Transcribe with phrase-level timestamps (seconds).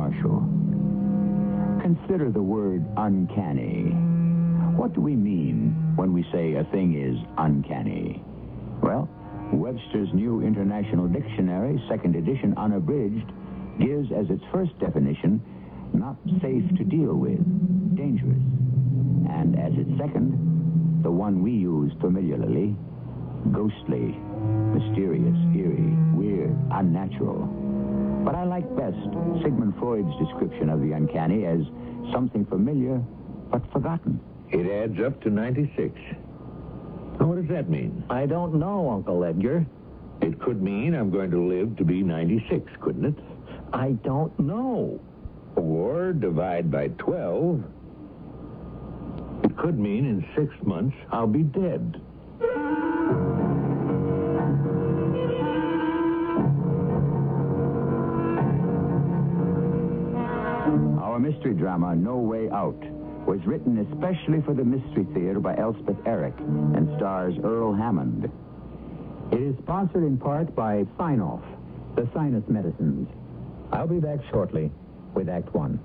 [0.00, 0.40] Marshall.
[1.82, 3.90] Consider the word uncanny.
[4.74, 8.24] What do we mean when we say a thing is uncanny?
[8.82, 9.10] Well,
[9.52, 13.30] Webster's New International Dictionary, second edition unabridged,
[13.78, 15.42] gives as its first definition
[15.92, 17.44] not safe to deal with,
[17.94, 18.40] dangerous.
[19.28, 22.74] And as its second, the one we use familiarly,
[23.52, 24.16] ghostly,
[24.72, 27.59] mysterious, eerie, weird, unnatural.
[28.24, 28.96] But I like best
[29.42, 31.60] Sigmund Freud's description of the uncanny as
[32.12, 33.00] something familiar
[33.50, 34.20] but forgotten.
[34.50, 35.94] It adds up to 96.
[37.18, 38.04] Now, what does that mean?
[38.10, 39.66] I don't know, Uncle Edgar.
[40.22, 43.14] It could mean I'm going to live to be 96, couldn't it?
[43.72, 45.00] I don't know.
[45.56, 47.64] Or divide by 12.
[49.44, 52.00] It could mean in six months I'll be dead.
[61.20, 62.82] Mystery drama, No Way Out,
[63.26, 68.24] was written especially for the Mystery Theater by Elspeth Eric and stars Earl Hammond.
[69.30, 71.42] It is sponsored in part by Sine-Off,
[71.94, 73.06] the sinus medicines.
[73.70, 74.72] I'll be back shortly
[75.14, 75.78] with Act One.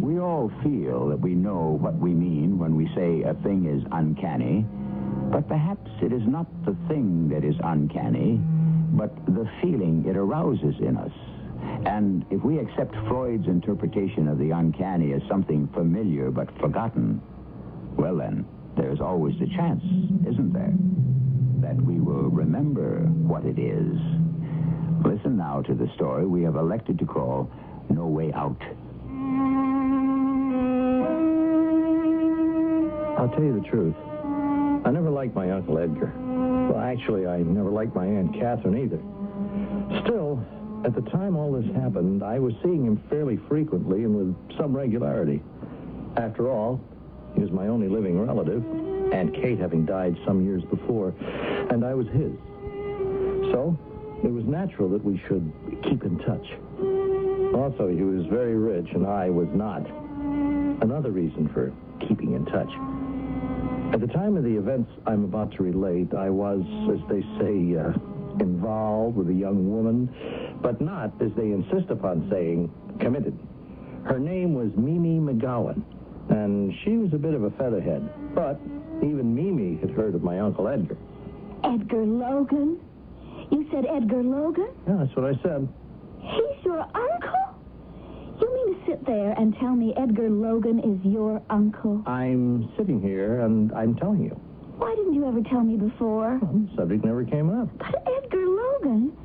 [0.00, 3.84] We all feel that we know what we mean when we say a thing is
[3.92, 4.64] uncanny,
[5.30, 8.40] but perhaps it is not the thing that is uncanny,
[8.92, 11.12] but the feeling it arouses in us.
[11.86, 17.22] And if we accept Freud's interpretation of the uncanny as something familiar but forgotten,
[17.96, 18.44] well then,
[18.76, 19.84] there's always the chance,
[20.28, 20.74] isn't there,
[21.60, 23.96] that we will remember what it is.
[25.04, 27.50] Listen now now to the story we have elected to call
[27.88, 28.60] No Way Out.
[33.18, 34.09] I'll tell you the truth.
[34.84, 36.12] I never liked my Uncle Edgar.
[36.16, 39.00] Well, actually, I never liked my Aunt Catherine either.
[40.04, 40.42] Still,
[40.84, 44.74] at the time all this happened, I was seeing him fairly frequently and with some
[44.74, 45.42] regularity.
[46.16, 46.80] After all,
[47.34, 48.64] he was my only living relative,
[49.12, 51.14] Aunt Kate having died some years before,
[51.70, 52.32] and I was his.
[53.52, 53.78] So,
[54.24, 55.52] it was natural that we should
[55.82, 56.46] keep in touch.
[57.54, 59.86] Also, he was very rich, and I was not.
[60.82, 61.72] Another reason for
[62.06, 62.70] keeping in touch.
[63.92, 67.76] At the time of the events I'm about to relate, I was, as they say,
[67.76, 67.92] uh,
[68.38, 70.08] involved with a young woman,
[70.62, 73.36] but not, as they insist upon saying, committed.
[74.04, 75.82] Her name was Mimi McGowan,
[76.30, 78.08] and she was a bit of a featherhead.
[78.34, 78.60] But
[79.02, 80.96] even Mimi had heard of my Uncle Edgar.
[81.64, 82.78] Edgar Logan?
[83.50, 84.68] You said Edgar Logan?
[84.86, 85.68] Yeah, that's what I said.
[86.20, 87.49] He's your uncle?
[88.40, 92.02] You mean to sit there and tell me Edgar Logan is your uncle?
[92.06, 94.30] I'm sitting here and I'm telling you.
[94.78, 96.38] Why didn't you ever tell me before?
[96.40, 97.68] Well, the subject never came up.
[97.78, 99.16] But Edgar Logan?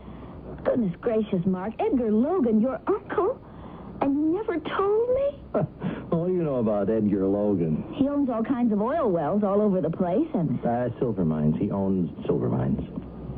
[0.65, 1.73] Goodness gracious, Mark.
[1.79, 3.39] Edgar Logan, your uncle?
[4.01, 5.39] And you never told me?
[6.09, 7.85] what do you know about Edgar Logan?
[7.95, 10.59] He owns all kinds of oil wells all over the place and...
[10.65, 11.55] Uh, silver mines.
[11.57, 12.81] He owns silver mines.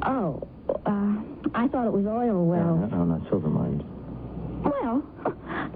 [0.03, 0.47] Oh,
[0.87, 1.21] uh,
[1.53, 2.89] I thought it was oil wells.
[2.91, 3.83] No, no, not silver mines.
[4.63, 5.03] Well,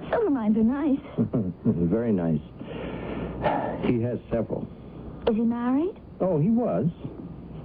[0.10, 1.00] silver mines are nice.
[1.66, 2.42] Very nice.
[3.86, 4.68] He has several.
[5.28, 6.00] Is he married?
[6.20, 6.88] Oh, he was.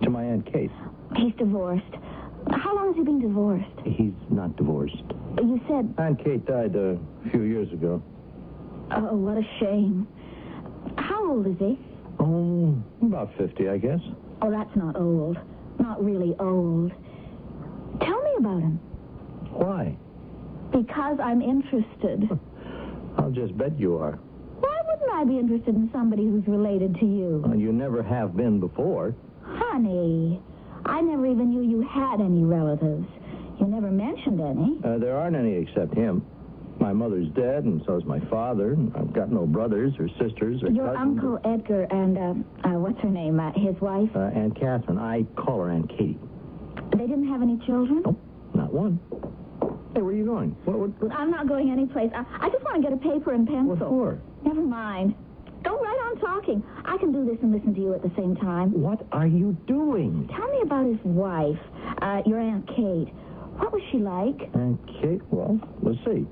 [0.02, 0.70] To my Aunt Kate.
[1.16, 1.84] He's divorced.
[2.52, 3.66] How long has he been divorced?
[3.84, 5.02] He's not divorced.
[5.38, 5.94] You said...
[5.98, 6.98] Aunt Kate died a
[7.30, 8.02] few years ago.
[8.92, 10.06] Oh, what a shame.
[10.96, 11.78] How old is he?
[12.20, 14.00] Oh, about 50, I guess.
[14.42, 15.38] Oh, that's not old.
[15.78, 16.92] Not really old.
[18.00, 18.78] Tell me about him.
[19.50, 19.96] Why?
[20.76, 22.28] Because I'm interested.
[23.18, 24.12] I'll just bet you are.
[24.60, 27.42] Why wouldn't I be interested in somebody who's related to you?
[27.46, 29.14] Well, you never have been before.
[29.42, 30.38] Honey,
[30.84, 33.06] I never even knew you had any relatives.
[33.58, 34.78] You never mentioned any.
[34.84, 36.24] Uh, there aren't any except him.
[36.78, 38.74] My mother's dead, and so's my father.
[38.74, 41.20] and I've got no brothers or sisters or Your cousins.
[41.24, 43.40] Uncle Edgar and, uh, uh, what's her name?
[43.40, 44.10] Uh, his wife?
[44.14, 44.98] Uh, Aunt Catherine.
[44.98, 46.18] I call her Aunt Katie.
[46.92, 48.02] They didn't have any children?
[48.04, 48.20] Nope,
[48.54, 49.00] not one.
[49.96, 50.50] Hey, where are you going?
[50.66, 52.10] What, what, what, I'm not going anyplace.
[52.14, 53.68] I, I just want to get a paper and pencil.
[53.68, 54.20] what for?
[54.44, 55.14] Never mind.
[55.64, 56.62] Go right on talking.
[56.84, 58.78] I can do this and listen to you at the same time.
[58.78, 60.28] What are you doing?
[60.36, 61.56] Tell me about his wife,
[62.02, 63.08] uh, your Aunt Kate.
[63.56, 64.36] What was she like?
[64.52, 66.26] Aunt Kate, well, let's see.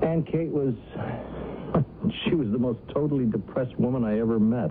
[0.00, 0.72] Aunt Kate was.
[2.24, 4.70] she was the most totally depressed woman I ever met.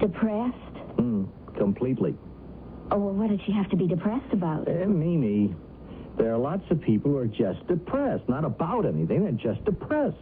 [0.00, 0.74] Depressed?
[0.98, 2.16] Mm, completely.
[2.90, 4.66] Oh, well, what did she have to be depressed about?
[4.66, 5.54] Eh, Mimi,
[6.20, 8.28] there are lots of people who are just depressed.
[8.28, 10.16] Not about anything, they're just depressed.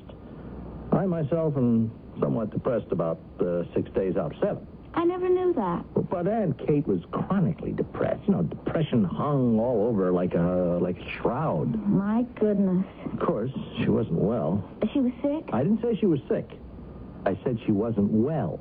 [0.93, 1.91] I myself am
[2.21, 4.67] somewhat depressed about uh, six days out of seven.
[4.95, 5.85] I never knew that.
[6.09, 8.23] But Aunt Kate was chronically depressed.
[8.27, 11.87] You know, depression hung all over her like a like a shroud.
[11.87, 12.87] My goodness.
[13.13, 14.69] Of course, she wasn't well.
[14.93, 15.51] She was sick?
[15.53, 16.49] I didn't say she was sick.
[17.27, 18.61] I said she wasn't well.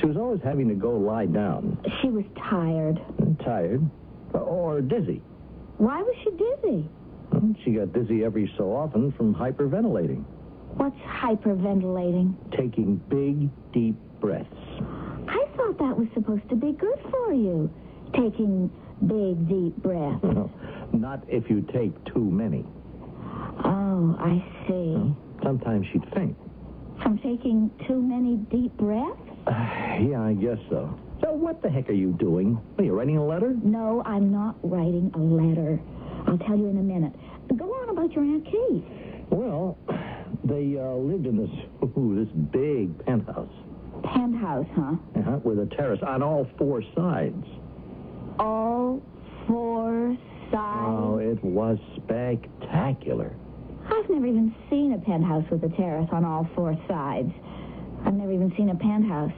[0.00, 2.98] She was always having to go lie down, She was tired.
[3.44, 3.82] tired,
[4.32, 5.20] or dizzy.
[5.78, 6.88] Why was she dizzy?
[7.64, 10.24] She got dizzy every so often from hyperventilating,
[10.76, 12.34] What's hyperventilating?
[12.56, 14.48] taking big, deep breaths.
[15.28, 17.70] I thought that was supposed to be good for you.
[18.14, 18.70] Taking
[19.06, 20.24] big, deep breaths.
[20.92, 22.64] Not if you take too many.
[23.64, 25.14] Oh, I see.
[25.42, 26.36] Sometimes she'd faint.
[27.02, 29.18] From taking too many deep breaths?
[29.48, 30.94] yeah, I guess so.
[31.22, 32.60] So what the heck are you doing?
[32.78, 33.54] Are you writing a letter?
[33.62, 35.80] No, I'm not writing a letter.
[36.26, 37.12] I'll tell you in a minute.
[37.56, 38.84] Go on about your Aunt Kate.
[39.30, 39.78] Well,
[40.44, 41.50] they uh, lived in this
[41.96, 43.52] ooh, this big penthouse
[44.02, 44.96] Penthouse, huh?
[45.16, 47.46] uh-huh, with a terrace on all four sides.
[48.38, 49.00] All
[49.46, 50.16] four
[50.50, 50.86] sides.
[50.86, 53.32] Oh, it was spectacular.
[53.86, 57.32] I've never even seen a penthouse with a terrace on all four sides.
[58.04, 59.32] I've never even seen a penthouse.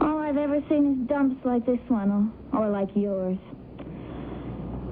[0.00, 3.38] All I've ever seen is dumps like this one, or, or like yours.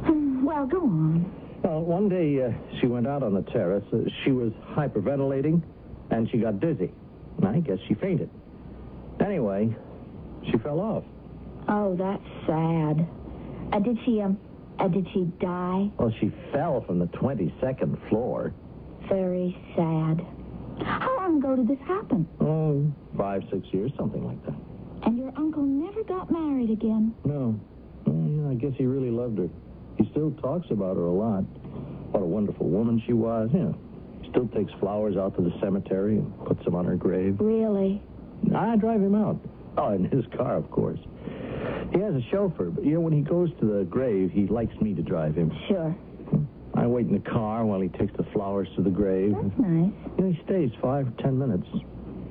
[0.47, 1.33] Well, go on.
[1.65, 3.85] Well, one day uh, she went out on the terrace.
[3.93, 5.61] Uh, she was hyperventilating,
[6.11, 6.93] and she got dizzy.
[7.45, 8.31] I guess she fainted.
[9.21, 9.75] Anyway,
[10.51, 11.05] she fell off.
[11.69, 13.09] Oh, that's sad.
[13.73, 14.39] Uh, did she, um,
[14.79, 15.91] uh, did she die?
[15.99, 18.53] Well, she fell from the 22nd floor.
[19.09, 20.25] Very sad.
[20.87, 22.29] How long ago did this happen?
[22.41, 22.87] Oh,
[23.17, 24.55] five, six years, something like that.
[25.05, 27.15] And your uncle never got married again.
[27.25, 27.59] No.
[28.07, 29.49] Yeah, I guess he really loved her.
[29.99, 31.43] He still talks about her a lot.
[32.13, 33.51] What a wonderful woman she was.
[33.53, 33.61] Yeah.
[33.61, 33.79] know,
[34.31, 37.37] still takes flowers out to the cemetery and puts them on her grave.
[37.41, 38.03] Really?
[38.55, 39.39] I drive him out.
[39.79, 40.99] Oh, in his car, of course.
[41.93, 44.75] He has a chauffeur, but you know, when he goes to the grave, he likes
[44.81, 45.53] me to drive him.
[45.69, 45.95] Sure.
[46.75, 49.35] I wait in the car while he takes the flowers to the grave.
[49.35, 49.93] That's nice.
[50.19, 51.67] You know, he stays five or ten minutes.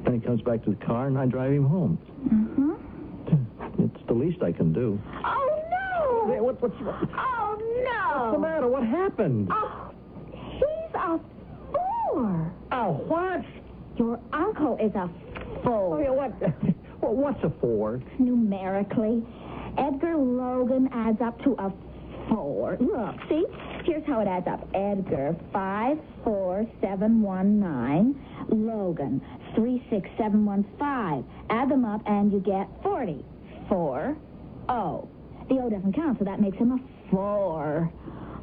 [0.04, 1.98] Then he comes back to the car, and I drive him home.
[2.28, 3.84] Mm-hmm.
[3.84, 5.00] It's the least I can do.
[5.24, 6.34] Oh, no!
[6.34, 8.22] Hey, what, what's, what's Oh, no!
[8.24, 8.68] What's the matter?
[8.68, 9.50] What happened?
[9.52, 9.92] Oh,
[10.32, 11.20] he's a
[11.72, 12.52] four.
[12.72, 13.42] Oh, what?
[13.98, 15.10] Your uncle is a
[15.68, 16.02] Oh, four.
[16.02, 16.32] yeah, what?
[17.02, 18.02] well, what's a four?
[18.20, 19.24] Numerically,
[19.78, 21.72] Edgar Logan adds up to a
[22.30, 22.78] four.
[22.80, 23.46] Look, see?
[23.86, 24.68] Here's how it adds up.
[24.74, 28.20] Edgar, five, four, seven, one, nine.
[28.50, 29.22] Logan,
[29.54, 31.24] three, six, seven, one, five.
[31.52, 33.24] Add them up and you get forty.
[33.70, 34.18] Four,
[34.70, 35.08] O.
[35.50, 36.80] The O doesn't count, so that makes him a
[37.12, 37.92] four.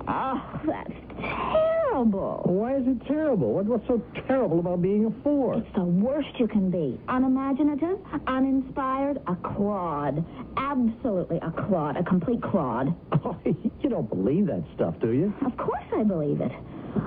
[0.08, 2.42] Oh, that's terrible.
[2.44, 3.52] Why is it terrible?
[3.54, 5.54] What, what's so terrible about being a four?
[5.54, 7.00] It's the worst you can be.
[7.08, 10.24] Unimaginative, uninspired, a clod.
[10.56, 12.94] Absolutely a clod, a complete clod.
[13.24, 15.32] Oh, you don't believe that stuff, do you?
[15.46, 16.50] Of course I believe it.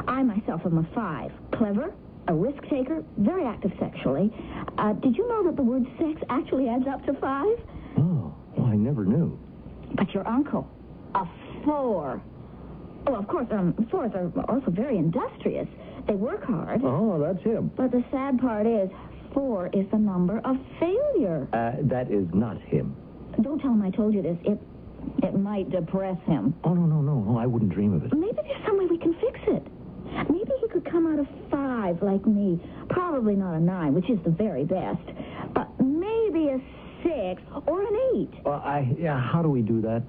[0.08, 1.30] I myself am a five.
[1.54, 1.94] Clever,
[2.30, 4.32] a risk taker, very active sexually.
[4.78, 7.58] Uh, did you know that the word sex actually adds up to five?
[7.98, 9.38] Oh, well, I never knew.
[9.96, 10.70] But your uncle,
[11.16, 11.26] a
[11.66, 12.22] four.
[13.08, 15.68] Oh, of course, um, fours are also very industrious.
[16.08, 16.82] They work hard.
[16.84, 17.72] Oh, that's him.
[17.76, 18.90] But the sad part is,
[19.34, 21.48] four is the number of failure.
[21.54, 22.96] Uh, that is not him.
[23.42, 24.38] Don't tell him I told you this.
[24.44, 24.60] It
[25.22, 26.56] it might depress him.
[26.64, 27.38] Oh, no, no, no, no.
[27.38, 28.14] I wouldn't dream of it.
[28.18, 29.64] Maybe there's some way we can fix it.
[30.30, 32.60] Maybe he could come out of five like me.
[32.90, 35.02] Probably not a nine, which is the very best.
[35.54, 36.60] But maybe a
[37.04, 38.32] six or an eight.
[38.44, 40.02] Well, I, yeah, how do we do that?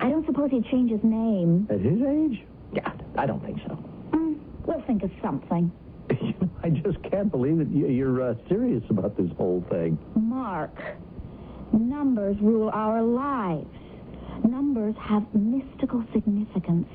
[0.00, 1.66] I don't suppose he'd change his name.
[1.70, 2.44] At his age?
[2.72, 3.78] Yeah, I don't think so.
[4.12, 4.36] Mm,
[4.66, 5.70] we'll think of something.
[6.62, 9.98] I just can't believe that you- you're uh, serious about this whole thing.
[10.14, 10.78] Mark,
[11.72, 13.66] numbers rule our lives.
[14.48, 16.86] Numbers have mystical significance.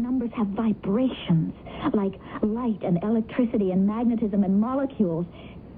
[0.00, 1.54] Numbers have vibrations,
[1.94, 5.24] like light and electricity and magnetism and molecules.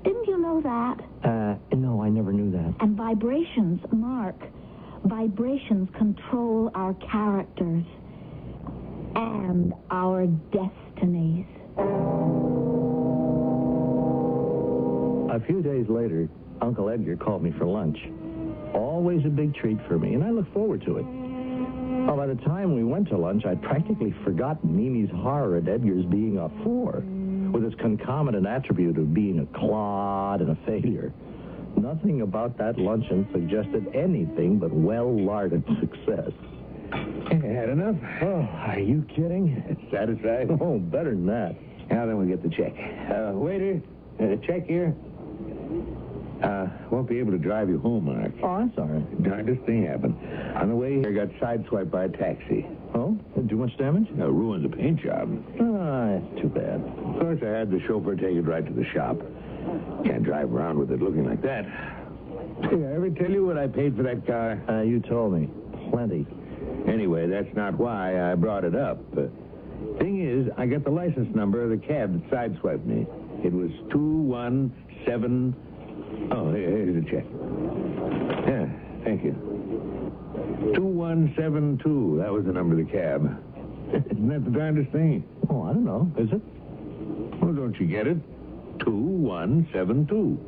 [0.03, 1.01] Didn't you know that?
[1.29, 2.75] Uh, no, I never knew that.
[2.81, 4.35] And vibrations, Mark,
[5.05, 7.85] vibrations control our characters
[9.15, 11.47] and our destinies.
[15.31, 16.29] A few days later,
[16.61, 17.99] Uncle Edgar called me for lunch.
[18.75, 21.07] Always a big treat for me, and I look forward to it.
[22.07, 26.05] Well, by the time we went to lunch, I'd practically forgotten Mimi's horror at Edgar's
[26.07, 27.03] being a four,
[27.53, 31.13] with its concomitant attribute of being a clod and a failure.
[31.93, 36.31] Nothing about that luncheon suggested anything but well-larded success.
[36.93, 37.97] Had enough?
[38.23, 39.77] Oh, are you kidding?
[39.91, 40.51] Satisfied?
[40.63, 41.57] Oh, better than that.
[41.91, 42.73] Now then, we'll get the check.
[43.11, 43.83] Uh, waiter,
[44.21, 44.95] uh, check here.
[46.45, 48.31] Uh, won't be able to drive you home, Mark.
[48.41, 49.01] Oh, I'm sorry.
[49.23, 50.15] Darndest thing happened.
[50.57, 52.67] On the way here, I got sideswiped by a taxi.
[52.95, 53.19] Oh,
[53.49, 54.07] Too much damage?
[54.17, 55.29] Uh, ruined the paint job.
[55.61, 56.81] Ah, too bad.
[56.81, 59.17] Of course, I had the chauffeur take it right to the shop.
[60.05, 61.65] Can't drive around with it looking like that.
[62.63, 64.61] Did I ever tell you what I paid for that car?
[64.69, 65.49] Uh, you told me.
[65.91, 66.27] Plenty.
[66.87, 68.99] Anyway, that's not why I brought it up.
[69.17, 69.23] Uh,
[69.99, 73.07] thing is, I got the license number of the cab that sideswiped me.
[73.45, 75.55] It was 217.
[76.33, 77.25] Oh, here- here's the check.
[78.47, 78.67] Yeah,
[79.05, 79.33] thank you.
[80.75, 82.19] 2172.
[82.23, 83.23] That was the number of the cab.
[84.11, 85.25] Isn't that the darndest thing?
[85.49, 86.11] Oh, I don't know.
[86.19, 86.41] Is it?
[87.43, 88.19] Well, don't you get it?
[88.81, 90.39] 2172.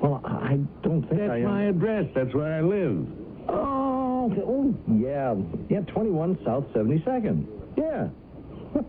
[0.00, 1.40] Well, I don't think That's I...
[1.40, 2.06] my address.
[2.14, 3.06] That's where I live.
[3.48, 5.34] Oh, oh, yeah.
[5.68, 7.46] Yeah, 21 South 72nd.
[7.76, 8.08] Yeah.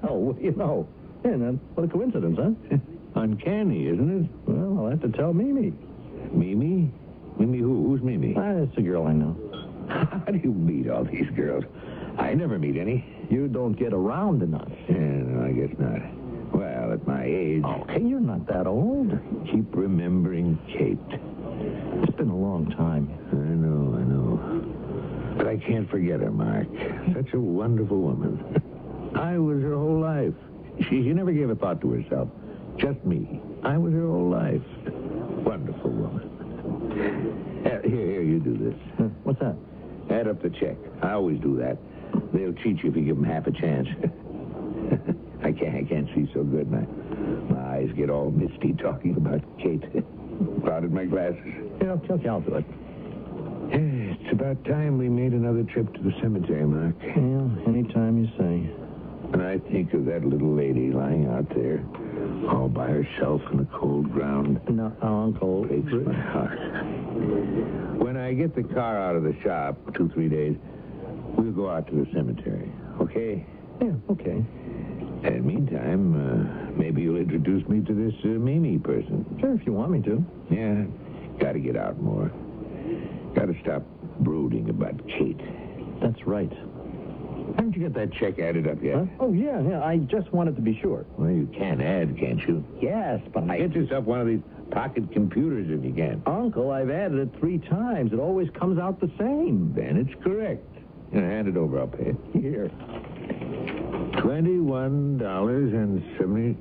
[0.04, 0.88] Well, what do you know?
[1.24, 2.78] Then, what a coincidence, huh?
[3.16, 4.30] Uncanny, isn't it?
[4.48, 5.74] Well, I'll have to tell Mimi.
[6.32, 6.92] Mimi?
[7.40, 7.88] Mimi who?
[7.88, 8.36] Who's Mimi?
[8.38, 9.36] Ah, it's a girl I know.
[9.90, 11.64] How do you meet all these girls?
[12.20, 13.04] I never meet any.
[13.30, 14.72] You don't get around enough.
[14.88, 16.00] Yeah, no, I guess not.
[17.02, 19.10] At my age, Okay, you're not that old.
[19.52, 21.00] keep remembering Kate.
[22.04, 23.10] It's been a long time.
[23.32, 25.36] I know, I know.
[25.38, 26.68] But I can't forget her, Mark.
[27.16, 29.12] Such a wonderful woman.
[29.16, 30.34] I was her whole life.
[30.82, 32.30] She, she never gave a thought to herself.
[32.78, 33.42] Just me.
[33.64, 34.62] I was her whole life.
[35.44, 36.30] Wonderful woman.
[37.66, 38.76] Uh, here, here, you do this.
[38.98, 39.56] Huh, What's that?
[40.12, 40.78] Add up the check.
[41.02, 41.78] I always do that.
[42.34, 43.88] They'll cheat you if you give them half a chance.
[45.44, 46.72] I can't, I can't see so good.
[46.72, 46.82] My,
[47.54, 49.84] my eyes get all misty talking about Kate.
[50.64, 51.40] Clouded my glasses.
[51.82, 52.66] Yeah, okay, I'll do it.
[53.74, 56.96] It's about time we made another trip to the cemetery, Mark.
[57.02, 58.70] Yeah, anytime you say.
[59.34, 61.84] And I think of that little lady lying out there,
[62.50, 64.60] all by herself in the cold ground.
[64.70, 65.66] No, oh, Uncle.
[65.66, 66.60] Breaks my heart.
[67.98, 70.56] When I get the car out of the shop, two, three days,
[71.38, 72.72] we'll go out to the cemetery,
[73.02, 73.46] okay?
[73.82, 74.46] Yeah, okay.
[75.24, 79.26] And meantime, uh, maybe you'll introduce me to this uh, Mimi person.
[79.40, 80.26] Sure, if you want me to.
[80.50, 80.84] Yeah,
[81.40, 82.32] gotta get out more.
[83.36, 83.84] Gotta stop
[84.20, 85.40] brooding about Kate.
[86.02, 86.52] That's right.
[87.56, 88.96] Haven't you got that check added up yet?
[88.96, 89.06] Huh?
[89.20, 89.84] Oh, yeah, yeah.
[89.84, 91.06] I just wanted to be sure.
[91.18, 92.64] Well, you can add, can't you?
[92.82, 93.58] Yes, but I...
[93.58, 96.24] Get yourself one of these pocket computers if you can.
[96.26, 98.14] Uncle, I've added it three times.
[98.14, 99.74] It always comes out the same.
[99.76, 100.66] Then it's correct.
[101.12, 102.16] You know, hand it over, I'll pay it.
[102.34, 102.72] Here.
[104.22, 106.58] Twenty-one dollars and seventy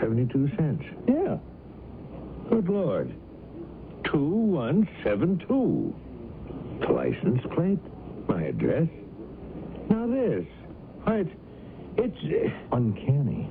[0.00, 0.84] seventy-two cents.
[1.08, 1.38] Yeah.
[2.48, 3.14] Good Lord.
[4.04, 5.94] Two one seven two.
[6.80, 7.78] The license plate,
[8.28, 8.88] my address.
[9.88, 10.46] Now this.
[11.04, 11.30] Why, it's
[11.96, 13.48] it's uh, Uncanny.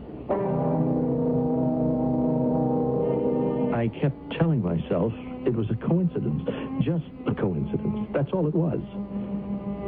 [3.74, 5.14] I kept telling myself
[5.46, 6.44] it was a coincidence.
[6.82, 8.08] Just a coincidence.
[8.14, 8.82] That's all it was.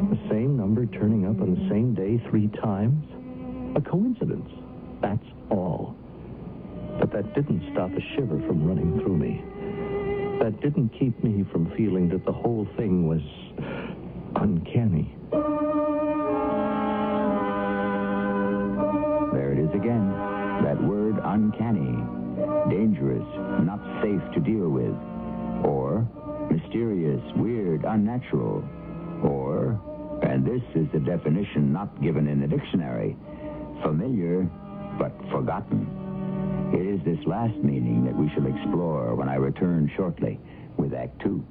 [0.10, 3.05] The same number turning up on the same day three times.
[3.77, 4.50] A coincidence.
[5.01, 5.96] That's all.
[7.00, 9.43] But that didn't stop a shiver from running through me.
[10.43, 13.22] That didn't keep me from feeling that the whole thing was
[14.36, 15.13] uncanny.
[19.34, 20.12] There it is again.
[20.63, 21.96] That word uncanny.
[22.70, 23.27] Dangerous,
[23.63, 24.96] not safe to deal with.
[25.63, 26.08] Or
[26.50, 28.63] mysterious, weird, unnatural.
[29.24, 29.79] Or,
[30.22, 33.16] and this is the definition not given in the dictionary,
[33.84, 34.44] familiar
[34.98, 35.88] but forgotten.
[36.74, 40.40] It is this last meaning that we shall explore when I return shortly
[40.78, 41.44] with Act Two.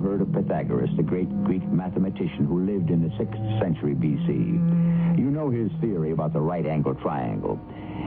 [0.00, 5.18] Have heard of Pythagoras, the great Greek mathematician who lived in the 6th century BC.
[5.18, 7.60] You know his theory about the right angle triangle.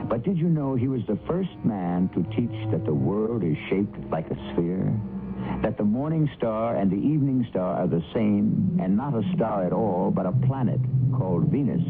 [0.09, 3.55] But did you know he was the first man to teach that the world is
[3.69, 4.91] shaped like a sphere?
[5.61, 9.65] That the morning star and the evening star are the same, and not a star
[9.65, 10.79] at all, but a planet
[11.15, 11.83] called Venus.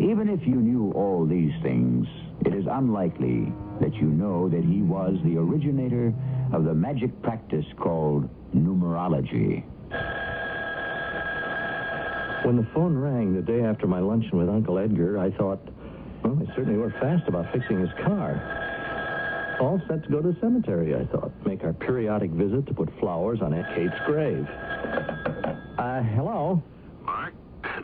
[0.00, 2.06] Even if you knew all these things,
[2.46, 6.14] it is unlikely that you know that he was the originator
[6.52, 9.64] of the magic practice called numerology.
[12.44, 15.60] When the phone rang the day after my luncheon with Uncle Edgar, I thought,
[16.24, 19.56] well, they certainly were fast about fixing his car.
[19.60, 21.32] All set to go to the cemetery, I thought.
[21.46, 24.46] Make our periodic visit to put flowers on Aunt Kate's grave.
[25.78, 26.62] Uh, hello?
[27.04, 27.34] Mark,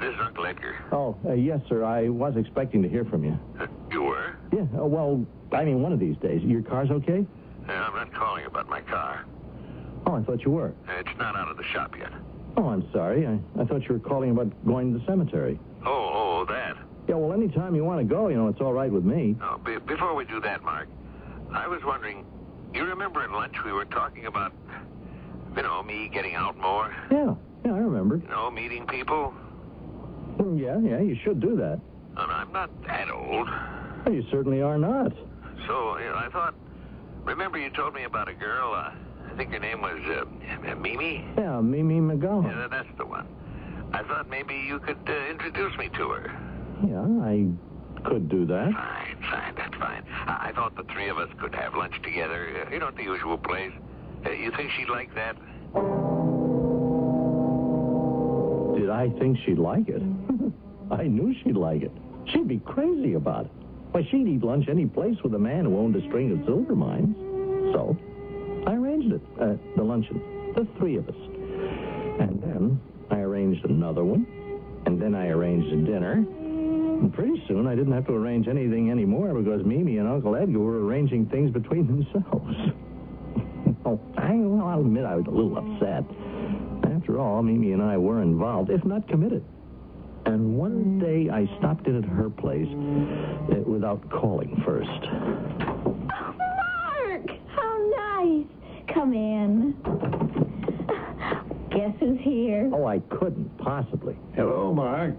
[0.01, 0.77] this is Uncle Edgar.
[0.91, 1.85] Oh, uh, yes, sir.
[1.85, 3.39] I was expecting to hear from you.
[3.91, 4.37] you were?
[4.53, 6.43] Yeah, uh, well, I mean, one of these days.
[6.43, 7.27] Your car's okay?
[8.13, 9.25] Not calling about my car.
[10.07, 10.75] Oh, I thought you were.
[10.89, 12.13] It's not out of the shop yet.
[12.57, 13.27] Oh, I'm sorry.
[13.27, 15.59] I, I thought you were calling about going to the cemetery.
[15.85, 16.77] Oh, oh, that.
[17.09, 19.37] Yeah, well, anytime you want to go, you know, it's all right with me.
[19.43, 20.89] Oh, be- before we do that, Mark,
[21.53, 22.25] I was wondering,
[22.75, 24.53] you remember at lunch we were talking about,
[25.57, 26.95] you know, me getting out more?
[27.11, 28.17] Yeah, yeah, I remember.
[28.17, 29.35] You know, meeting people?
[30.39, 31.81] Mm, Yeah, yeah, you should do that.
[32.17, 33.49] And I'm not that old.
[34.05, 35.13] Well, you certainly are not.
[35.67, 36.55] So, you know, I thought,
[37.27, 38.93] remember you told me about a girl, uh,
[39.31, 41.25] I think her name was uh, Mimi?
[41.37, 42.45] Yeah, Mimi McGowan.
[42.45, 43.27] Yeah, that's the one.
[43.93, 46.41] I thought maybe you could uh, introduce me to her.
[46.87, 47.47] Yeah, I
[48.09, 48.73] could do that.
[48.73, 50.05] Fine, fine, that's fine.
[50.27, 52.97] I, I thought the three of us could have lunch together, uh, you know, at
[52.97, 53.73] the usual place.
[54.25, 55.37] Uh, you think she'd like that?
[58.79, 60.03] Did I think she'd like it?
[60.91, 61.93] I knew she'd like it.
[62.33, 63.53] She'd be crazy about it.
[63.97, 66.75] Why, she'd eat lunch any place with a man who owned a string of silver
[66.75, 67.17] mines.
[67.73, 67.97] So,
[68.67, 70.21] I arranged it, uh, the luncheon,
[70.55, 71.15] the three of us.
[72.21, 72.79] And then
[73.11, 74.27] I arranged another one,
[74.85, 76.13] and then I arranged a dinner.
[76.13, 80.59] And pretty soon I didn't have to arrange anything anymore because Mimi and Uncle Edgar
[80.59, 82.55] were arranging things between themselves.
[83.87, 86.05] oh, I, well, I'll admit I was a little upset.
[86.93, 89.43] After all, Mimi and I were involved, if not committed.
[90.27, 94.91] And one day I stopped in at her place uh, without calling first.
[94.91, 97.31] Oh, Mark!
[97.55, 98.47] How nice.
[98.93, 99.73] Come in.
[101.71, 102.69] Guess who's here?
[102.73, 104.17] Oh, I couldn't possibly.
[104.35, 105.15] Hello, Mark.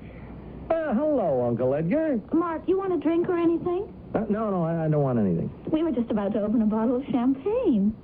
[0.70, 2.20] Uh, hello, Uncle Edgar.
[2.34, 3.94] Mark, you want a drink or anything?
[4.14, 5.50] Uh, no, no, I, I don't want anything.
[5.72, 7.96] We were just about to open a bottle of champagne.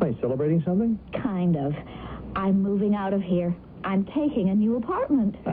[0.00, 0.98] Are you celebrating something?
[1.22, 1.74] Kind of.
[2.36, 3.56] I'm moving out of here.
[3.86, 5.36] I'm taking a new apartment.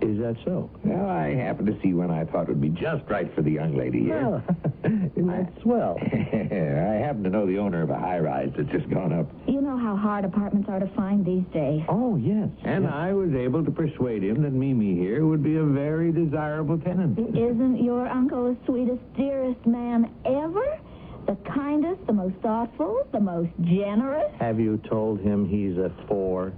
[0.00, 0.70] Is that so?
[0.84, 3.76] Well, I happened to see one I thought would be just right for the young
[3.76, 4.20] lady here.
[4.22, 4.42] Well,
[4.84, 5.98] isn't that swell?
[6.02, 9.30] I happen to know the owner of a high-rise that's just gone up.
[9.46, 11.82] You know how hard apartments are to find these days.
[11.90, 12.48] Oh, yes.
[12.64, 16.78] And I was able to persuade him that Mimi here would be a very desirable
[16.78, 17.18] tenant.
[17.18, 20.80] Isn't your uncle the sweetest, dearest man ever?
[21.26, 24.32] The kindest, the most thoughtful, the most generous?
[24.38, 26.54] Have you told him he's a four?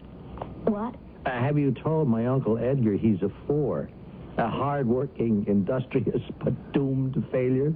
[0.66, 0.94] What?
[1.26, 3.90] Uh, have you told my Uncle Edgar he's a four?
[4.38, 7.70] A hard-working, industrious, but doomed to failure?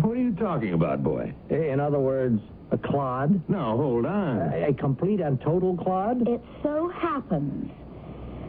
[0.00, 1.34] What are you talking about, boy?
[1.50, 3.42] In other words, a clod?
[3.48, 4.52] No, hold on.
[4.52, 6.26] A, a complete and total clod?
[6.28, 7.70] It so happens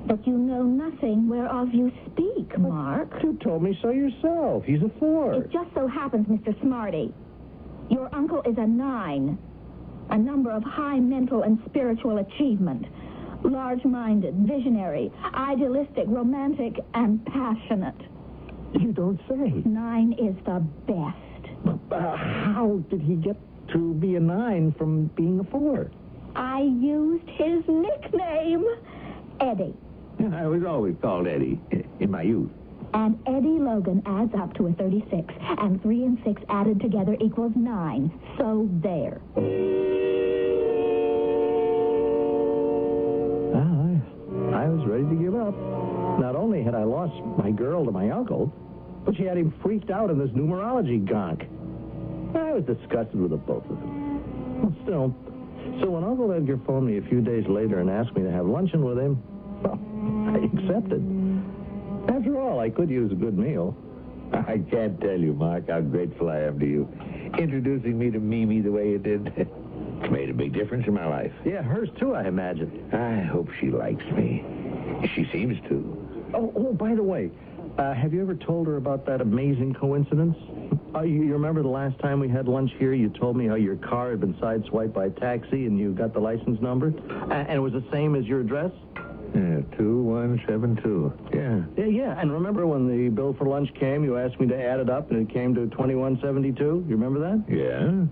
[0.07, 3.09] that you know nothing whereof you speak, Mark.
[3.23, 4.63] You told me so yourself.
[4.65, 5.33] He's a four.
[5.35, 6.59] It just so happens, Mr.
[6.61, 7.13] Smarty,
[7.89, 9.37] your uncle is a nine,
[10.09, 12.85] a number of high mental and spiritual achievement,
[13.43, 17.99] large-minded, visionary, idealistic, romantic, and passionate.
[18.79, 19.62] You don't say.
[19.65, 21.91] Nine is the best.
[21.91, 23.38] Uh, how did he get
[23.71, 25.91] to be a nine from being a four?
[26.36, 28.65] I used his nickname,
[29.39, 29.75] Eddie.
[30.34, 31.60] I was always called Eddie
[31.99, 32.49] in my youth.
[32.93, 37.53] And Eddie Logan adds up to a 36, and 3 and 6 added together equals
[37.56, 38.19] 9.
[38.38, 39.19] So there.
[44.63, 45.54] I, was ready to give up.
[46.19, 48.54] Not only had I lost my girl to my uncle,
[49.04, 51.47] but she had him freaked out in this numerology gonk.
[52.34, 54.78] I was disgusted with the both of them.
[54.84, 55.13] Still,
[55.82, 58.45] so when Uncle Edgar phoned me a few days later and asked me to have
[58.45, 59.21] luncheon with him,
[59.62, 59.80] well,
[60.32, 61.04] I accepted.
[62.08, 63.76] After all, I could use a good meal.
[64.32, 66.88] I can't tell you, Mark, how grateful I am to you.
[67.38, 69.47] Introducing me to Mimi the way you did.
[70.03, 71.31] It's made a big difference in my life.
[71.45, 72.89] Yeah, hers too, I imagine.
[72.91, 74.43] I hope she likes me.
[75.15, 76.29] She seems to.
[76.33, 77.31] Oh, oh by the way,
[77.77, 80.35] uh, have you ever told her about that amazing coincidence?
[80.93, 83.55] Uh, you, you remember the last time we had lunch here, you told me how
[83.55, 86.93] your car had been sideswiped by a taxi and you got the license number?
[87.09, 88.71] Uh, and it was the same as your address?
[89.33, 91.13] Yeah, 2172.
[91.33, 91.63] Yeah.
[91.77, 92.19] Yeah, yeah.
[92.19, 95.11] And remember when the bill for lunch came, you asked me to add it up
[95.11, 96.63] and it came to 2172?
[96.63, 97.43] You remember that?
[97.47, 98.05] Yeah.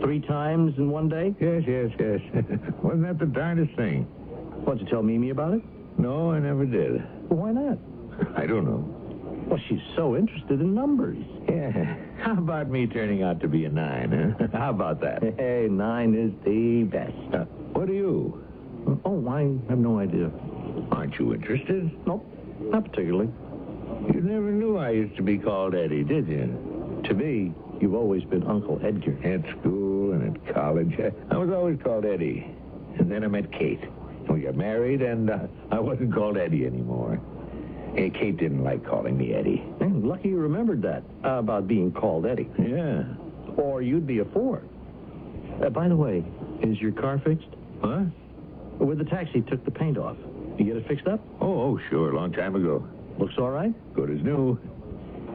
[0.00, 1.34] Three times in one day?
[1.40, 2.20] Yes, yes, yes.
[2.82, 4.04] Wasn't that the darndest thing?
[4.64, 5.62] Why, did you tell Mimi about it?
[5.98, 7.02] No, I never did.
[7.30, 7.78] Well, why not?
[8.36, 8.84] I don't know.
[9.46, 11.18] Well, she's so interested in numbers.
[11.48, 11.96] Yeah.
[12.18, 14.46] How about me turning out to be a nine, huh?
[14.58, 15.22] How about that?
[15.38, 17.34] Hey, nine is the best.
[17.34, 18.42] Uh, what are you?
[19.04, 20.30] Oh, I have no idea.
[20.90, 21.90] Aren't you interested?
[22.06, 22.26] Nope,
[22.60, 23.30] not particularly.
[24.12, 27.02] You never knew I used to be called Eddie, did you?
[27.04, 29.16] To me, you've always been Uncle Edgar.
[29.24, 29.83] At school and at
[30.52, 30.98] college,
[31.30, 32.46] I was always called Eddie.
[32.98, 33.80] And then I met Kate.
[34.28, 35.38] We got married, and uh,
[35.70, 37.20] I wasn't called Eddie anymore.
[37.94, 39.62] Hey, Kate didn't like calling me Eddie.
[39.80, 42.48] And lucky you remembered that, uh, about being called Eddie.
[42.58, 43.04] Yeah.
[43.56, 44.62] Or you'd be a four.
[45.64, 46.24] Uh, by the way,
[46.62, 47.46] is your car fixed?
[47.82, 48.00] Huh?
[48.78, 50.16] Where the taxi took the paint off.
[50.58, 51.20] You get it fixed up?
[51.40, 52.86] Oh, oh, sure, long time ago.
[53.18, 53.72] Looks all right?
[53.94, 54.58] Good as new.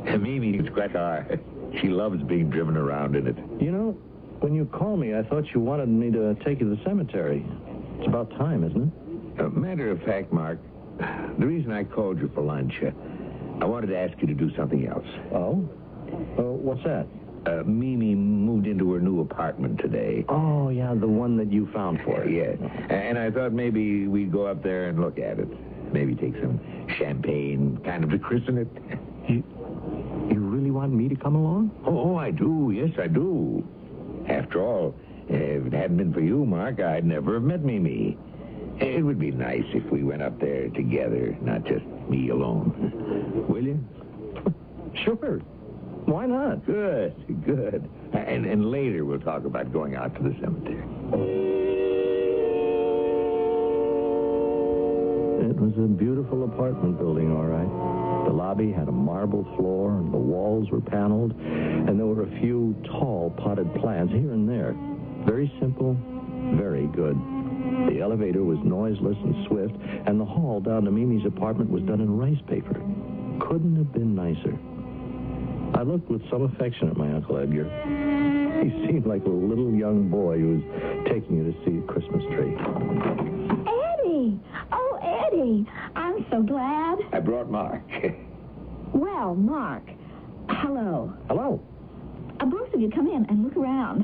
[0.04, 1.40] Mimi's quite hard.
[1.80, 3.38] She loves being driven around in it.
[3.62, 3.98] You know,
[4.42, 7.46] when you called me, I thought you wanted me to take you to the cemetery.
[8.00, 8.92] It's about time, isn't
[9.38, 9.42] it?
[9.46, 10.60] A matter of fact, Mark,
[11.38, 12.92] the reason I called you for lunch, uh,
[13.62, 15.06] I wanted to ask you to do something else.
[15.34, 15.68] Oh?
[16.38, 17.08] Uh, what's that?
[17.46, 20.26] Uh, Mimi moved into her new apartment today.
[20.28, 22.30] Oh, yeah, the one that you found for her.
[22.30, 22.58] yes.
[22.90, 25.48] And I thought maybe we'd go up there and look at it.
[25.94, 26.60] Maybe take some
[26.98, 28.68] champagne, kind of to christen it.
[29.30, 29.44] You,
[30.32, 31.72] you really want me to come along?
[31.86, 32.72] Oh, oh, I do.
[32.76, 33.66] Yes, I do.
[34.30, 34.96] After all,
[35.28, 38.18] if it hadn't been for you, Mark, I'd never have met Mimi.
[38.80, 43.46] It would be nice if we went up there together, not just me alone.
[43.50, 43.84] Will you?
[45.04, 45.40] Sure.
[46.06, 46.66] Why not?
[46.66, 47.14] Good,
[47.46, 47.90] good.
[48.14, 50.84] And, and later we'll talk about going out to the cemetery.
[55.50, 58.26] It was a beautiful apartment building, all right.
[58.26, 62.40] The lobby had a marble floor, and the walls were paneled, and there were a
[62.42, 64.76] few tall potted plants here and there.
[65.26, 65.96] Very simple,
[66.60, 67.16] very good.
[67.88, 72.02] The elevator was noiseless and swift, and the hall down to Mimi's apartment was done
[72.02, 72.74] in rice paper.
[73.40, 74.58] Couldn't have been nicer.
[75.80, 77.64] I looked with some affection at my Uncle Edgar.
[78.64, 82.24] He seemed like a little young boy who was taking you to see a Christmas
[82.36, 82.56] tree.
[83.64, 84.40] Eddie!
[84.74, 85.00] Oh,
[85.32, 85.66] Eddie!
[85.96, 87.00] I'm so glad.
[87.14, 87.84] I brought Mark.
[88.94, 89.84] well, Mark,
[90.50, 91.14] hello.
[91.30, 91.64] Hello.
[92.40, 94.02] Uh, both of you come in and look around.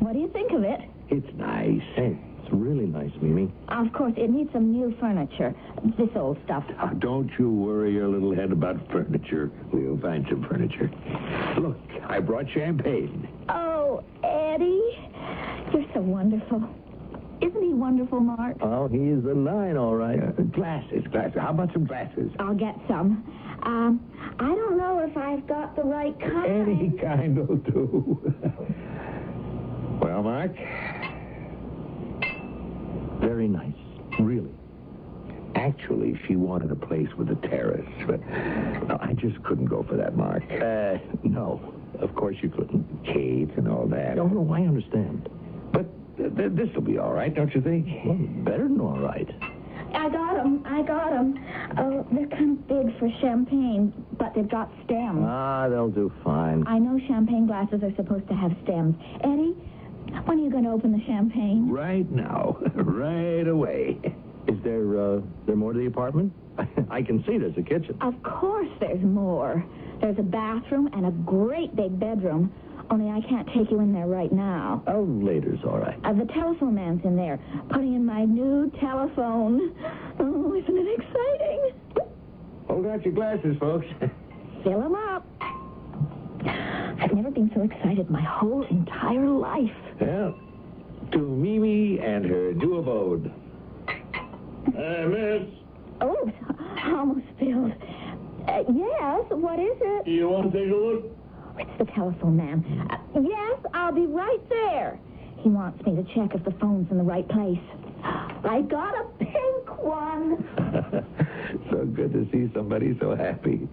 [0.00, 0.80] What do you think of it?
[1.10, 1.80] It's nice.
[1.94, 3.52] Hey, it's really nice, Mimi.
[3.68, 5.54] Of course, it needs some new furniture.
[5.98, 6.64] This old stuff.
[6.82, 9.50] Oh, don't you worry your little head about furniture.
[9.72, 10.90] We'll find some furniture.
[11.58, 13.28] Look, I brought champagne.
[13.48, 14.82] Oh, Eddie,
[15.72, 16.62] you're so wonderful.
[17.40, 18.56] Isn't he wonderful, Mark?
[18.60, 20.18] Oh, he's a nine, all right.
[20.22, 21.38] Uh, glasses, glasses.
[21.40, 22.30] How about some glasses?
[22.38, 23.24] I'll get some.
[23.64, 24.00] Um,
[24.42, 26.68] I don't know if I've got the right kind.
[26.68, 28.20] Any kind will do.
[30.02, 30.50] well, Mark,
[33.20, 33.72] Very nice.
[34.18, 34.50] Really.
[35.54, 38.20] actually, she wanted a place with a terrace, but
[38.88, 40.42] no, I just couldn't go for that, Mark.
[40.50, 41.72] Uh, no.
[42.00, 43.04] Of course you couldn't.
[43.04, 44.16] Kate and all that.
[44.16, 45.28] No, no, I understand.
[45.72, 47.86] But th- th- this will be all right, don't you think?
[48.04, 49.28] Well, better than all right.
[49.94, 50.62] I got them.
[50.66, 51.38] I got them.
[51.78, 55.24] Oh, they're kind of big for champagne, but they've got stems.
[55.26, 56.64] Ah, they'll do fine.
[56.66, 58.96] I know champagne glasses are supposed to have stems.
[59.22, 59.54] Eddie,
[60.24, 61.68] when are you going to open the champagne?
[61.70, 62.58] Right now.
[62.74, 63.98] right away.
[64.48, 66.32] Is there, uh, there more to the apartment?
[66.90, 67.96] I can see there's a kitchen.
[68.00, 69.64] Of course there's more.
[70.00, 72.52] There's a bathroom and a great big bedroom.
[72.92, 74.82] Only I can't take you in there right now.
[74.86, 75.98] Oh, later's all right.
[76.04, 77.38] Uh, the telephone man's in there,
[77.70, 79.74] putting in my new telephone.
[80.20, 81.70] Oh, isn't it exciting?
[82.68, 83.86] Hold out your glasses, folks.
[84.62, 85.26] Fill 'em up.
[86.44, 89.70] I've never been so excited my whole entire life.
[89.98, 90.32] Yeah.
[91.12, 93.32] to Mimi and her new abode.
[93.88, 95.48] Uh, miss,
[96.02, 96.30] Oh,
[96.84, 97.72] almost filled.
[98.46, 100.04] Uh, yes, what is it?
[100.04, 101.16] Do you want to take a look?
[101.58, 102.88] It's the telephone ma'am.
[102.90, 104.98] Uh, yes, I'll be right there.
[105.38, 107.58] He wants me to check if the phone's in the right place.
[108.04, 110.44] I got a pink one.
[111.70, 113.68] so good to see somebody so happy.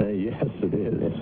[0.00, 1.12] Uh, yes, it is.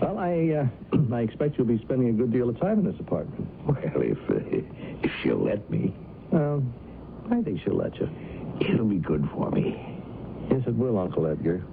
[0.00, 2.98] Well, I, uh, I expect you'll be spending a good deal of time in this
[3.00, 3.48] apartment.
[3.66, 4.34] Well, if, uh,
[5.02, 5.94] if she'll let me,
[6.30, 6.62] Well,
[7.30, 8.08] I think she'll let you.
[8.60, 9.96] it'll be good for me.
[10.50, 11.64] Yes, it will, Uncle Edgar.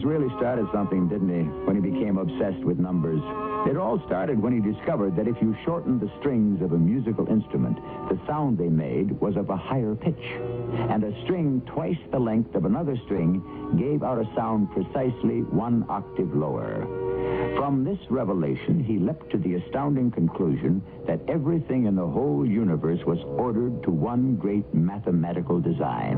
[0.00, 3.20] Pythagoras really started something, didn't he, when he became obsessed with numbers?
[3.68, 7.28] It all started when he discovered that if you shortened the strings of a musical
[7.28, 7.76] instrument,
[8.08, 10.24] the sound they made was of a higher pitch.
[10.88, 13.42] And a string twice the length of another string
[13.78, 16.86] gave out a sound precisely one octave lower.
[17.56, 23.04] From this revelation, he leapt to the astounding conclusion that everything in the whole universe
[23.04, 26.16] was ordered to one great mathematical design.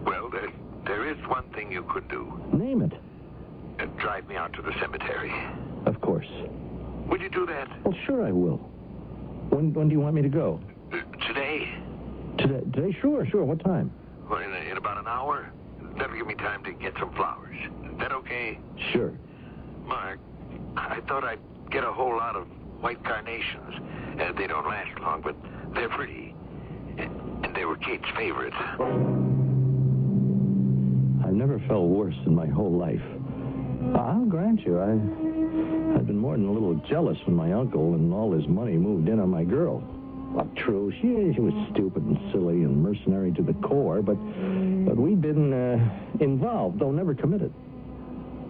[0.04, 0.52] Well, there,
[0.86, 2.40] there is one thing you could do.
[2.52, 2.92] Name it.
[3.80, 5.32] Uh, drive me out to the cemetery.
[5.86, 6.28] Of course.
[7.08, 7.68] Would you do that?
[7.84, 8.58] Well, sure I will.
[9.48, 10.60] When, when do you want me to go?
[10.92, 11.74] Uh, today?
[12.38, 12.60] Today?
[12.72, 12.96] Today?
[13.00, 13.44] Sure, sure.
[13.44, 13.90] What time?
[14.28, 15.50] Well, in, in about an hour?
[15.98, 17.56] That'll give me time to get some flowers.
[17.56, 18.60] Is that okay?
[18.92, 19.12] Sure.
[19.86, 20.20] Mark,
[20.76, 21.40] I thought I'd
[21.70, 22.46] get a whole lot of
[22.80, 23.74] white carnations.
[24.20, 25.34] Uh, they don't last long, but
[25.74, 26.36] they're pretty.
[27.50, 28.54] And they were Kate's favorite.
[31.24, 33.02] I've never felt worse in my whole life.
[33.96, 34.92] I'll grant you, I,
[35.98, 39.08] I've been more than a little jealous when my uncle and all his money moved
[39.08, 39.82] in on my girl.
[40.32, 44.14] Well, true, she, she was stupid and silly and mercenary to the core, but
[44.86, 47.52] but we'd been uh, involved, though never committed.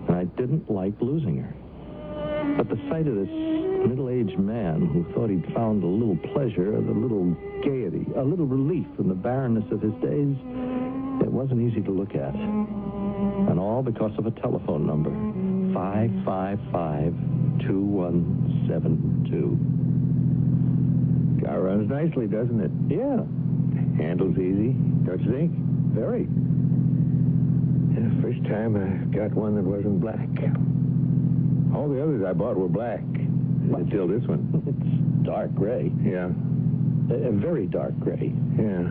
[0.09, 1.55] And I didn't like losing her.
[2.57, 6.81] But the sight of this middle-aged man who thought he'd found a little pleasure, a
[6.81, 10.37] little gaiety, a little relief from the barrenness of his days,
[11.23, 12.35] it wasn't easy to look at.
[12.35, 15.11] And all because of a telephone number
[15.75, 17.15] 555
[17.67, 19.59] 2172.
[21.45, 22.71] Car runs nicely, doesn't it?
[22.89, 23.25] Yeah,
[23.97, 24.73] Handles easy,
[25.05, 25.53] don't you think?
[25.91, 26.29] very.
[27.93, 30.29] Yeah, first time I got one that wasn't black.
[31.75, 33.01] All the others I bought were black.
[33.01, 34.47] Until this one.
[35.21, 35.93] It's dark gray.
[36.03, 36.31] Yeah,
[37.11, 38.33] A, a very dark gray.
[38.59, 38.89] yeah.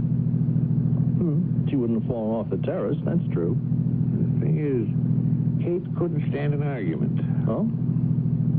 [1.21, 1.69] Hmm.
[1.69, 3.53] She wouldn't have fallen off the terrace, that's true.
[3.53, 4.89] The thing is,
[5.63, 7.21] Kate couldn't stand an argument.
[7.47, 7.69] Oh?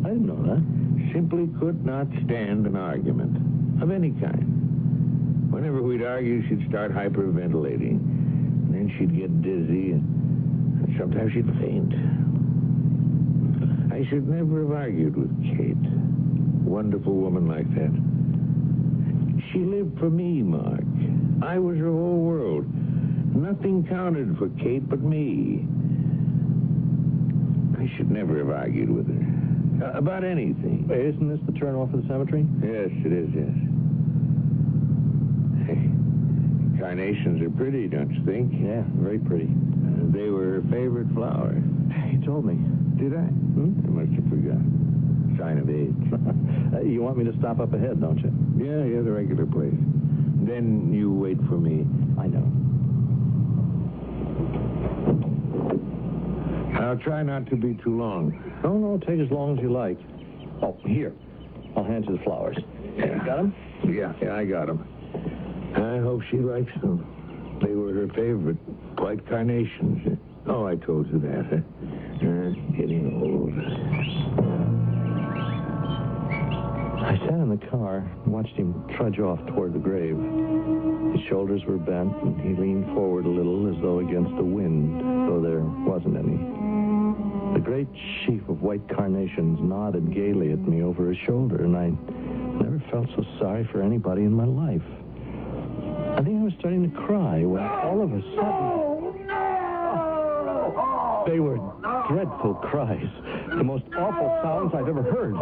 [0.06, 0.62] I didn't know that.
[1.12, 5.52] Simply could not stand an argument of any kind.
[5.52, 7.98] Whenever we'd argue, she'd start hyperventilating.
[7.98, 11.94] And then she'd get dizzy, and and sometimes she'd faint.
[13.92, 15.78] I should never have argued with Kate.
[16.66, 17.92] Wonderful woman like that.
[19.52, 20.82] She lived for me, Mark.
[21.42, 22.66] I was her whole world.
[23.36, 25.66] Nothing counted for Kate but me.
[27.80, 29.86] I should never have argued with her.
[29.86, 30.88] Uh, about anything.
[30.88, 32.46] Wait, isn't this the turn off of the cemetery?
[32.62, 33.50] Yes, it is, yes.
[35.66, 35.90] Hey,
[36.80, 38.54] carnations are pretty, don't you think?
[38.54, 39.50] Yeah, very pretty.
[39.50, 41.56] Uh, they were her favorite flower.
[42.12, 42.54] He told me.
[43.02, 43.26] Did I?
[43.58, 43.74] Hmm?
[43.86, 45.36] I must have forgotten.
[45.40, 45.98] Sign of age.
[46.72, 48.32] Uh, you want me to stop up ahead, don't you?
[48.56, 49.76] yeah, yeah, the regular place.
[50.42, 51.86] Then you wait for me.
[52.20, 52.48] I know.
[56.82, 58.34] I'll try not to be too long.
[58.64, 60.00] No, no, take as long as you like.
[60.62, 61.14] Oh, here.
[61.76, 62.58] I'll hand you the flowers.
[62.98, 63.06] Yeah.
[63.06, 63.56] You got them?
[63.88, 64.88] Yeah, yeah, I got them.
[65.76, 67.60] I hope she likes them.
[67.62, 68.58] They were her favorite,
[68.98, 70.18] white carnations.
[70.48, 71.46] Oh, I told you that.
[71.46, 71.58] Huh?
[72.28, 73.54] Uh, getting old.
[77.02, 80.16] I sat in the car and watched him trudge off toward the grave.
[81.16, 85.02] His shoulders were bent, and he leaned forward a little as though against the wind,
[85.28, 86.38] though there wasn't any.
[87.54, 87.88] The great
[88.24, 91.90] sheaf of white carnations nodded gaily at me over his shoulder, and I
[92.64, 94.86] never felt so sorry for anybody in my life.
[96.18, 98.91] I think I was starting to cry when all of a sudden.
[101.28, 101.58] They were
[102.10, 103.08] dreadful cries,
[103.50, 105.36] the most awful sounds I've ever heard.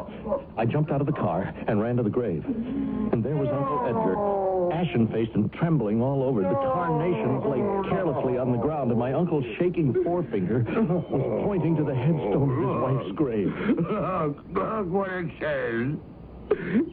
[0.57, 2.43] I jumped out of the car and ran to the grave.
[2.45, 6.41] And there was Uncle Edgar, ashen faced and trembling all over.
[6.41, 10.63] The carnations lay carelessly on the ground, and my uncle's shaking forefinger
[11.09, 13.53] was pointing to the headstone of his wife's grave.
[13.77, 15.95] Look, look what it says.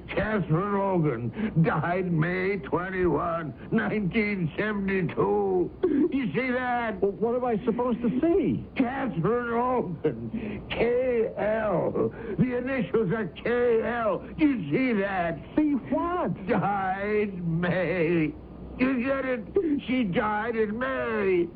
[0.08, 5.70] Catherine Logan died May 21, 1972.
[6.12, 7.00] You see that?
[7.02, 8.64] Well, what am I supposed to see?
[8.76, 10.62] Catherine Logan.
[10.70, 12.12] K.L.
[12.38, 14.24] The initials are K.L.
[14.36, 15.38] You see that?
[15.56, 16.46] See what?
[16.48, 18.32] Died May.
[18.78, 19.44] You get it?
[19.86, 21.48] She died in May.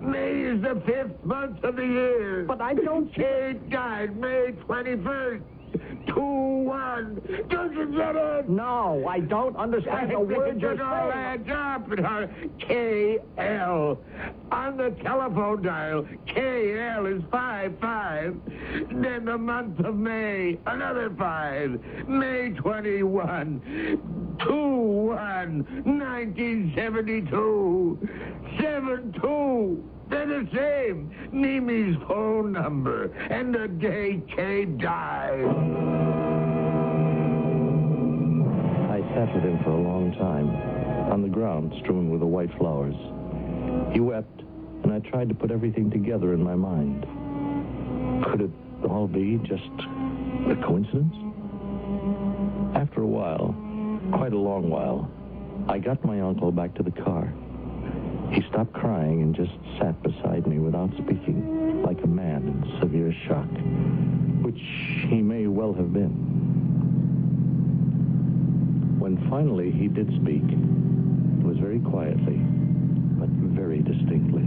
[0.00, 2.44] May is the fifth month of the year.
[2.44, 3.12] But I don't...
[3.12, 5.42] Kate died May 21st.
[6.06, 7.20] Two, one.
[7.48, 8.48] Don't you get it?
[8.48, 11.50] No, I don't understand the words you're saying.
[11.50, 11.88] up.
[12.58, 13.98] K.L.
[14.50, 17.06] On the telephone dial, K.L.
[17.06, 18.36] is five five.
[18.90, 21.80] Then the month of May, another five.
[22.08, 23.60] May 21.
[24.40, 28.08] 2-1, 1972.
[28.58, 29.82] 7-2.
[30.10, 31.10] They're the same.
[31.32, 35.44] Mimi's phone number and the Kay died.
[38.90, 40.48] I sat with him for a long time,
[41.12, 42.96] on the ground strewn with the white flowers.
[43.92, 44.42] He wept,
[44.82, 47.06] and I tried to put everything together in my mind.
[48.24, 48.50] Could it
[48.88, 49.70] all be just
[50.50, 51.14] a coincidence?
[52.74, 53.54] After a while,
[54.12, 55.10] quite a long while,
[55.68, 57.32] I got my uncle back to the car.
[58.30, 63.12] He stopped crying and just sat beside me without speaking, like a man in severe
[63.26, 63.48] shock,
[64.44, 64.60] which
[65.08, 66.10] he may well have been.
[69.00, 72.36] When finally he did speak, it was very quietly,
[73.18, 74.46] but very distinctly.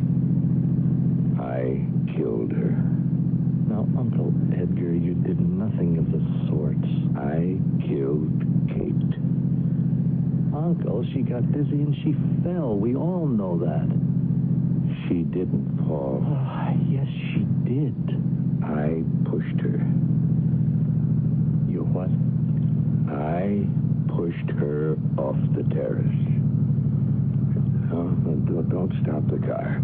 [1.41, 2.71] I killed her.
[3.67, 6.77] Now, Uncle Edgar, you did nothing of the sort.
[7.17, 8.29] I killed
[8.69, 9.22] Kate.
[10.55, 12.77] Uncle, she got dizzy and she fell.
[12.77, 13.89] We all know that.
[15.07, 16.23] She didn't fall.
[16.25, 17.95] Ah, yes, she did.
[18.63, 19.81] I pushed her.
[21.67, 22.09] You what?
[23.11, 23.65] I
[24.15, 26.05] pushed her off the terrace.
[27.91, 29.81] Oh, no, don't, don't stop the car.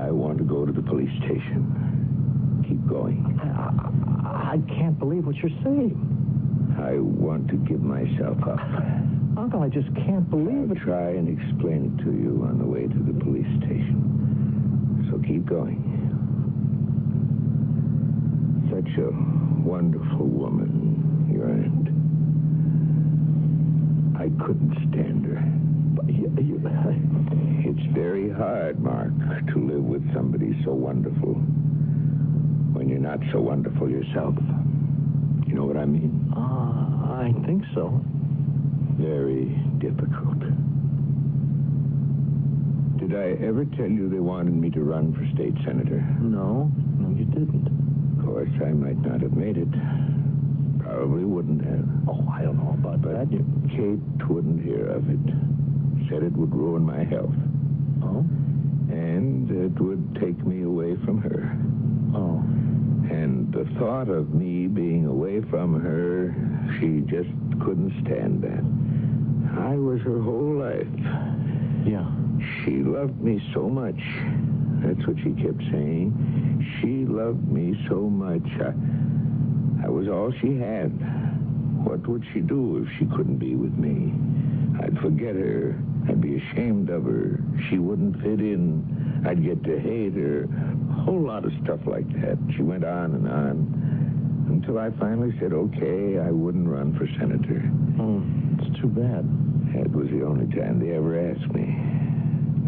[0.00, 2.62] I want to go to the police station.
[2.68, 3.38] Keep going.
[3.42, 3.48] I,
[4.26, 5.98] I, I can't believe what you're saying.
[6.78, 9.03] I want to give myself up.
[9.36, 10.82] Uncle, I just can't believe I'll it.
[10.84, 15.08] try and explain it to you on the way to the police station.
[15.10, 15.82] So keep going.
[18.70, 19.10] Such a
[19.66, 21.88] wonderful woman, your aunt.
[24.16, 25.40] I couldn't stand her.
[25.94, 26.60] But you, you,
[27.66, 29.10] It's very hard, Mark,
[29.52, 31.34] to live with somebody so wonderful
[32.74, 34.34] when you're not so wonderful yourself.
[35.46, 36.30] You know what I mean?
[36.36, 38.04] Ah, I think so.
[38.98, 39.46] Very
[39.78, 40.38] difficult.
[42.98, 46.00] Did I ever tell you they wanted me to run for state senator?
[46.20, 47.66] No, no, you didn't.
[48.18, 49.68] Of course, I might not have made it.
[50.80, 51.84] Probably wouldn't have.
[52.08, 53.44] Oh, I don't know about But that.
[53.70, 55.18] Kate wouldn't hear of it.
[56.08, 57.34] Said it would ruin my health.
[58.02, 58.24] oh,
[58.90, 61.56] And it would take me away from her.
[62.16, 62.42] oh.
[63.12, 66.34] And the thought of me being away from her,
[66.80, 67.28] she just
[67.60, 68.64] couldn't stand that.
[69.52, 70.86] I was her whole life.
[71.86, 72.10] Yeah.
[72.64, 74.00] She loved me so much.
[74.82, 76.78] That's what she kept saying.
[76.80, 78.44] She loved me so much.
[78.60, 80.88] I, I was all she had.
[81.84, 84.12] What would she do if she couldn't be with me?
[84.82, 85.78] I'd forget her.
[86.08, 87.40] I'd be ashamed of her.
[87.68, 89.22] She wouldn't fit in.
[89.26, 90.44] I'd get to hate her.
[90.44, 92.38] A whole lot of stuff like that.
[92.56, 97.62] She went on and on until I finally said, okay, I wouldn't run for senator.
[98.00, 98.22] Oh,
[98.84, 99.24] too bad.
[99.72, 101.64] That was the only time they ever asked me.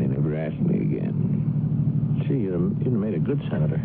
[0.01, 2.25] They never asked me again.
[2.27, 3.81] Gee, you'd have, you'd have made a good senator.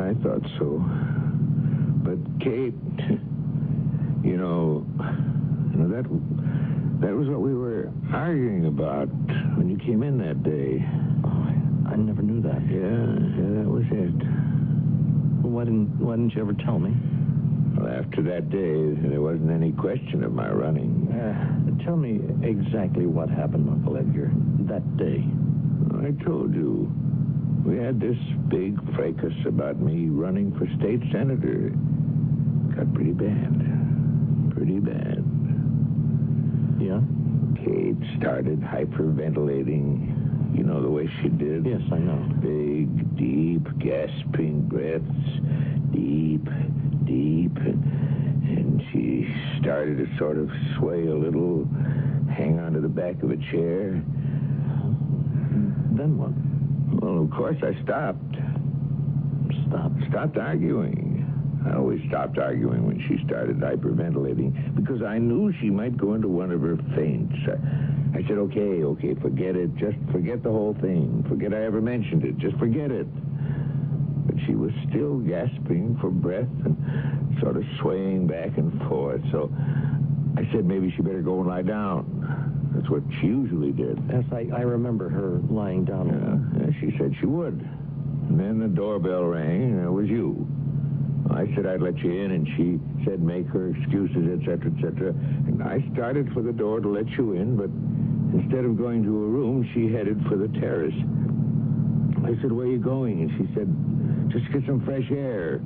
[0.00, 0.80] I thought so.
[2.00, 2.72] But Kate,
[4.24, 4.86] you know,
[5.92, 6.04] that
[7.00, 9.08] that was what we were arguing about
[9.58, 10.80] when you came in that day.
[11.24, 12.62] Oh, I, I never knew that.
[12.72, 13.04] Yeah,
[13.36, 14.16] yeah, that was it.
[15.44, 16.96] Well, why didn't Why didn't you ever tell me?
[17.76, 21.08] Well, after that day, there wasn't any question of my running.
[21.12, 24.30] Uh, tell me exactly what happened, Uncle Edgar,
[24.68, 25.24] that day.
[26.02, 26.92] I told you.
[27.66, 28.16] We had this
[28.46, 31.72] big fracas about me running for state senator.
[32.76, 34.54] Got pretty bad.
[34.54, 35.24] Pretty bad.
[36.78, 37.00] Yeah?
[37.58, 40.56] Kate started hyperventilating.
[40.56, 41.66] You know the way she did?
[41.66, 42.22] Yes, I know.
[42.40, 45.02] Big, deep, gasping breaths.
[45.90, 46.46] Deep,
[47.04, 47.58] deep.
[48.48, 49.26] And, she
[49.60, 51.64] started to sort of sway a little,
[52.30, 54.02] hang onto the back of a chair.
[55.96, 56.32] Then what?
[57.02, 58.36] Well, of course, I stopped.
[59.68, 60.00] Stopped?
[60.10, 61.16] Stopped arguing.
[61.66, 66.28] I always stopped arguing when she started hyperventilating because I knew she might go into
[66.28, 67.34] one of her faints.
[67.48, 69.74] I, I said, okay, okay, forget it.
[69.76, 71.24] Just forget the whole thing.
[71.28, 72.38] Forget I ever mentioned it.
[72.38, 73.06] Just forget it.
[74.26, 76.76] But she was still gasping for breath and
[77.40, 79.22] sort of swaying back and forth.
[79.30, 79.52] So
[80.36, 82.72] I said maybe she better go and lie down.
[82.74, 83.98] That's what she usually did.
[84.10, 86.08] Yes, I, I remember her lying down.
[86.08, 87.54] Yeah, yeah, she said she would.
[88.28, 90.46] And then the doorbell rang, and it was you.
[91.30, 95.08] I said I'd let you in, and she said make her excuses, etc., etc.
[95.10, 97.70] And I started for the door to let you in, but
[98.38, 100.94] instead of going to a room, she headed for the terrace.
[102.24, 103.22] I said, where are you going?
[103.22, 103.68] And she said,
[104.38, 105.60] just get some fresh air.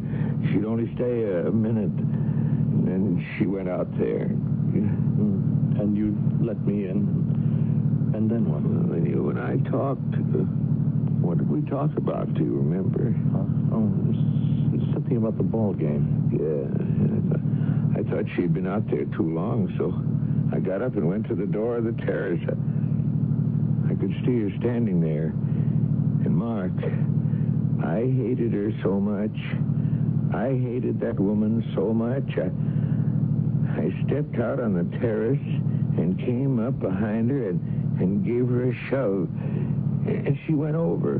[0.47, 1.91] She'd only stay a minute.
[1.91, 4.23] And then she went out there.
[4.23, 8.13] And you let me in.
[8.15, 8.63] And then what?
[8.63, 10.01] Well, then you and I talked.
[11.21, 12.33] What did we talk about?
[12.35, 13.15] Do you remember?
[13.35, 16.31] Uh, oh, something about the ball game.
[16.31, 17.99] Yeah.
[17.99, 19.93] I thought she'd been out there too long, so
[20.55, 22.43] I got up and went to the door of the terrace.
[23.91, 25.35] I could see her standing there.
[26.25, 26.73] And Mark,
[27.85, 29.37] I hated her so much.
[30.35, 32.39] I hated that woman so much.
[32.39, 32.51] I,
[33.81, 37.61] I stepped out on the terrace and came up behind her and,
[38.01, 39.29] and gave her a shove.
[40.07, 41.19] And she went over.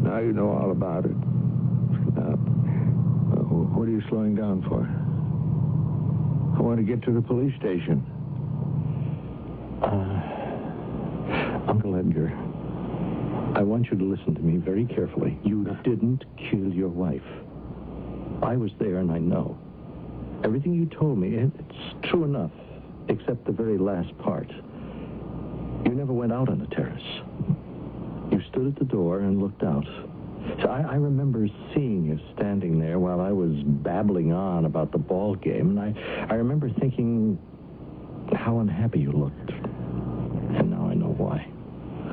[0.00, 1.16] Now you know all about it.
[2.16, 2.36] Uh,
[3.74, 4.86] what are you slowing down for?
[6.56, 8.04] I want to get to the police station.
[9.82, 12.32] Uh, Uncle Edgar,
[13.56, 15.38] I want you to listen to me very carefully.
[15.42, 17.24] You didn't kill your wife.
[18.42, 19.56] I was there and I know.
[20.44, 22.50] Everything you told me, it's true enough,
[23.08, 24.50] except the very last part.
[25.86, 27.02] You never went out on the terrace.
[28.30, 29.86] You stood at the door and looked out.
[30.60, 34.98] So I, I, remember seeing you standing there while I was babbling on about the
[34.98, 37.38] ball game, and I, I remember thinking
[38.34, 39.50] how unhappy you looked.
[39.50, 41.55] And now I know why.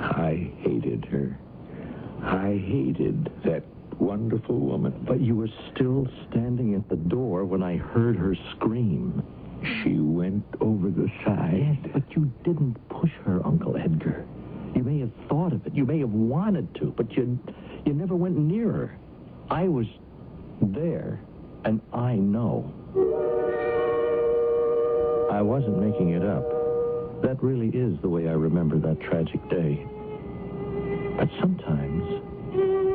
[0.03, 1.37] I hated her.
[2.21, 3.63] I hated that
[3.99, 4.93] wonderful woman.
[5.07, 9.23] But you were still standing at the door when I heard her scream.
[9.81, 11.79] She went over the side.
[11.83, 14.25] Yes, but you didn't push her, Uncle Edgar.
[14.75, 15.73] You may have thought of it.
[15.73, 17.39] You may have wanted to, but you
[17.85, 18.97] you never went near her.
[19.49, 19.87] I was
[20.61, 21.19] there,
[21.65, 22.73] and I know.
[25.31, 26.43] I wasn't making it up.
[27.21, 29.85] That really is the way I remember that tragic day.
[31.17, 32.03] But sometimes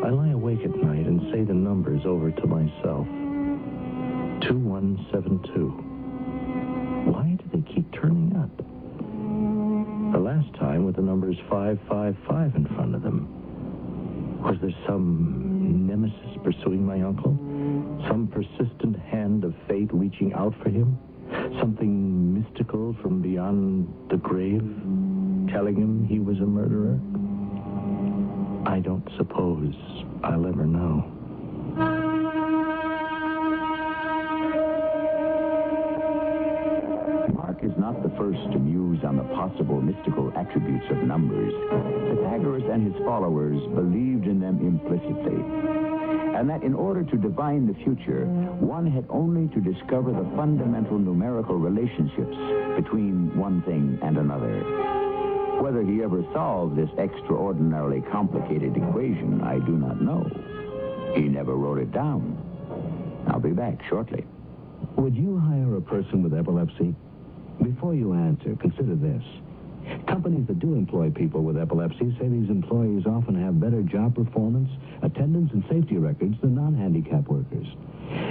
[0.05, 3.07] I lie awake at night and say the numbers over to myself.
[4.43, 5.69] 2172.
[7.13, 8.57] Why do they keep turning up?
[10.13, 14.43] The last time with the numbers 555 in front of them.
[14.43, 17.37] Was there some nemesis pursuing my uncle?
[18.09, 20.99] Some persistent hand of fate reaching out for him?
[21.61, 24.63] Something mystical from beyond the grave
[25.53, 26.99] telling him he was a murderer?
[28.69, 29.75] I don't suppose
[30.23, 31.01] I'll ever know.
[37.33, 41.55] Mark is not the first to muse on the possible mystical attributes of numbers.
[42.11, 45.41] Pythagoras and his followers believed in them implicitly.
[46.37, 48.27] And that in order to divine the future,
[48.61, 52.37] one had only to discover the fundamental numerical relationships
[52.77, 54.98] between one thing and another.
[55.61, 60.31] Whether he ever solved this extraordinarily complicated equation, I do not know.
[61.15, 62.37] He never wrote it down.
[63.27, 64.25] I'll be back shortly.
[64.97, 66.95] Would you hire a person with epilepsy?
[67.63, 69.23] Before you answer, consider this.
[70.07, 74.71] Companies that do employ people with epilepsy say these employees often have better job performance,
[75.03, 77.67] attendance, and safety records than non-handicapped workers.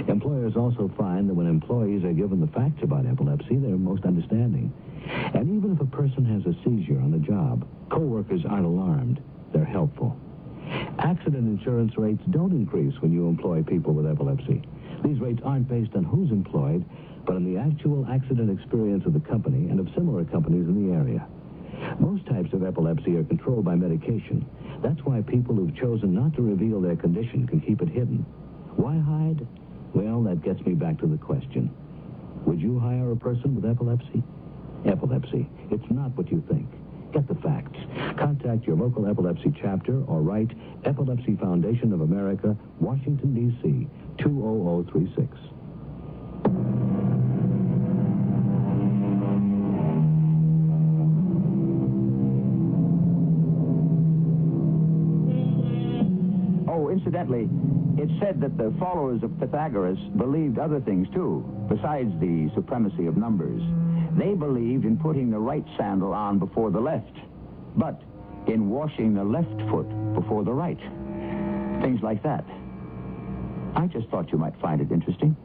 [0.08, 4.72] Employers also find that when employees are given the facts about epilepsy, they're most understanding.
[5.34, 9.22] And even if a person has a seizure on the job, coworkers aren't alarmed.
[9.52, 10.18] They're helpful.
[10.98, 14.62] Accident insurance rates don't increase when you employ people with epilepsy.
[15.04, 16.84] These rates aren't based on who's employed,
[17.24, 20.94] but on the actual accident experience of the company and of similar companies in the
[20.94, 21.26] area.
[22.00, 24.44] Most types of epilepsy are controlled by medication.
[24.82, 28.26] That's why people who've chosen not to reveal their condition can keep it hidden.
[28.76, 29.46] Why hide?
[29.94, 31.70] Well, that gets me back to the question.
[32.46, 34.22] Would you hire a person with epilepsy?
[34.84, 35.48] Epilepsy.
[35.70, 36.68] It's not what you think.
[37.12, 37.78] Get the facts.
[38.18, 40.50] Contact your local epilepsy chapter or write
[40.84, 43.88] Epilepsy Foundation of America, Washington, D.C.,
[44.22, 45.36] 20036.
[56.68, 57.48] Oh, incidentally,
[58.00, 63.16] it's said that the followers of Pythagoras believed other things too, besides the supremacy of
[63.16, 63.60] numbers.
[64.16, 67.12] They believed in putting the right sandal on before the left,
[67.76, 68.00] but
[68.46, 70.78] in washing the left foot before the right.
[71.82, 72.44] Things like that.
[73.74, 75.36] I just thought you might find it interesting.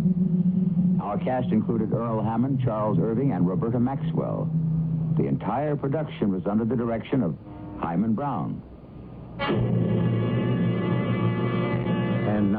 [1.02, 4.50] Our cast included Earl Hammond, Charles Irving, and Roberta Maxwell.
[5.18, 7.36] The entire production was under the direction of
[7.80, 8.62] Himan Brown.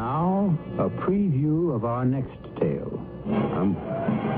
[0.04, 2.92] Now, a preview of our next tale.
[3.24, 3.74] I'm,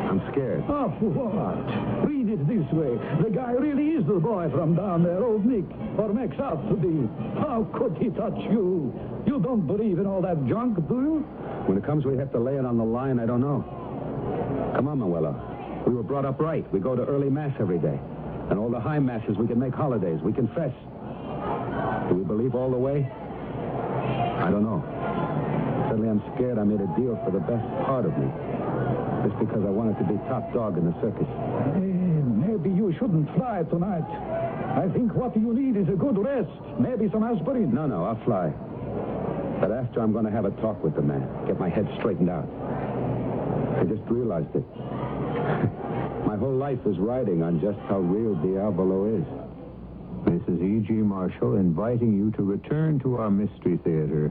[0.07, 0.63] I'm scared.
[0.69, 2.07] Oh, what?
[2.07, 2.95] Read it this way.
[3.21, 5.65] The guy really is the boy from down there, old Nick,
[5.99, 7.11] or makes out to be.
[7.43, 8.95] How could he touch you?
[9.27, 11.15] You don't believe in all that junk, do you?
[11.67, 13.19] When it comes, we have to lay it on the line.
[13.19, 13.65] I don't know.
[14.77, 15.35] Come on, Manuela.
[15.85, 16.65] We were brought up right.
[16.73, 17.99] We go to early mass every day.
[18.51, 20.21] And all the high masses, we can make holidays.
[20.23, 20.73] We confess.
[22.09, 23.11] Do we believe all the way?
[24.39, 24.96] I don't know.
[25.97, 28.29] Suddenly I'm scared I made a deal for the best part of me.
[29.25, 31.25] Just because I wanted to be top dog in the circus.
[31.25, 34.05] Eh, maybe you shouldn't fly tonight.
[34.77, 36.53] I think what you need is a good rest.
[36.79, 37.73] Maybe some aspirin.
[37.73, 38.53] No, no, I'll fly.
[39.59, 41.25] But after I'm going to have a talk with the man.
[41.47, 42.45] Get my head straightened out.
[43.81, 44.69] I just realized it.
[46.29, 49.25] my whole life is riding on just how real Diavolo is.
[50.29, 50.93] This is E.G.
[50.93, 54.31] Marshall inviting you to return to our Mystery Theater